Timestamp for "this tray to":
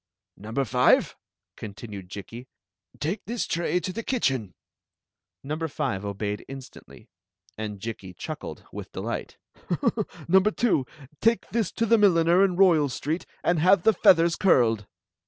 3.25-3.93